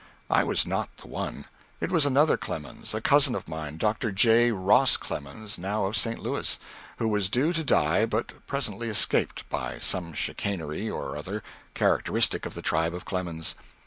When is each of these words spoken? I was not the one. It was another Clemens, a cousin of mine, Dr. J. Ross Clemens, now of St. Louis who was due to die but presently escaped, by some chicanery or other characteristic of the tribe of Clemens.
I 0.31 0.43
was 0.43 0.65
not 0.65 0.89
the 0.97 1.07
one. 1.07 1.45
It 1.79 1.91
was 1.91 2.07
another 2.07 2.35
Clemens, 2.35 2.95
a 2.95 3.01
cousin 3.01 3.35
of 3.35 3.47
mine, 3.47 3.77
Dr. 3.77 4.11
J. 4.11 4.51
Ross 4.51 4.97
Clemens, 4.97 5.59
now 5.59 5.85
of 5.85 5.95
St. 5.95 6.17
Louis 6.17 6.57
who 6.97 7.07
was 7.07 7.29
due 7.29 7.53
to 7.53 7.63
die 7.63 8.07
but 8.07 8.47
presently 8.47 8.89
escaped, 8.89 9.47
by 9.51 9.77
some 9.77 10.13
chicanery 10.13 10.89
or 10.89 11.15
other 11.15 11.43
characteristic 11.75 12.47
of 12.47 12.55
the 12.55 12.63
tribe 12.63 12.95
of 12.95 13.05
Clemens. 13.05 13.53